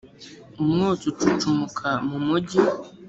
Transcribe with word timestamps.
umwotsi 0.61 1.05
ucucumuka 1.11 1.89
mu 2.07 2.17
mugi 2.25 2.59